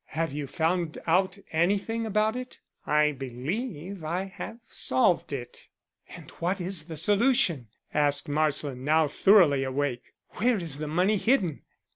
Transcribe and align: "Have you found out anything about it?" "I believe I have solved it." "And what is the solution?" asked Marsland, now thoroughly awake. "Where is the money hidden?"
"Have 0.17 0.33
you 0.33 0.47
found 0.47 0.97
out 1.05 1.37
anything 1.51 2.07
about 2.07 2.35
it?" 2.35 2.57
"I 2.87 3.11
believe 3.11 4.03
I 4.03 4.23
have 4.23 4.57
solved 4.67 5.31
it." 5.31 5.67
"And 6.09 6.31
what 6.41 6.59
is 6.59 6.85
the 6.85 6.97
solution?" 6.97 7.67
asked 7.93 8.27
Marsland, 8.27 8.83
now 8.83 9.07
thoroughly 9.07 9.63
awake. 9.63 10.13
"Where 10.37 10.57
is 10.57 10.79
the 10.79 10.87
money 10.87 11.17
hidden?" 11.17 11.61